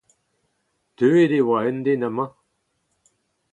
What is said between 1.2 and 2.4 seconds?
e oa un den amañ.